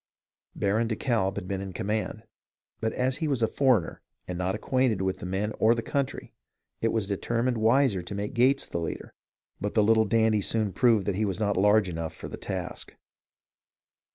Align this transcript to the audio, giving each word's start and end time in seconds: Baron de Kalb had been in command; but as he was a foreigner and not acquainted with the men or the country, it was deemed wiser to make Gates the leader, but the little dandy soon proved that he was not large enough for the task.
Baron 0.55 0.87
de 0.87 0.95
Kalb 0.95 1.35
had 1.35 1.47
been 1.47 1.61
in 1.61 1.73
command; 1.73 2.23
but 2.79 2.91
as 2.93 3.17
he 3.17 3.27
was 3.27 3.43
a 3.43 3.47
foreigner 3.47 4.01
and 4.27 4.35
not 4.35 4.55
acquainted 4.55 5.03
with 5.03 5.19
the 5.19 5.27
men 5.27 5.51
or 5.59 5.75
the 5.75 5.83
country, 5.83 6.33
it 6.81 6.87
was 6.87 7.05
deemed 7.05 7.57
wiser 7.57 8.01
to 8.01 8.15
make 8.15 8.33
Gates 8.33 8.65
the 8.65 8.79
leader, 8.79 9.13
but 9.59 9.75
the 9.75 9.83
little 9.83 10.05
dandy 10.05 10.41
soon 10.41 10.73
proved 10.73 11.05
that 11.05 11.13
he 11.17 11.23
was 11.23 11.39
not 11.39 11.55
large 11.55 11.87
enough 11.87 12.15
for 12.15 12.27
the 12.27 12.35
task. 12.37 12.95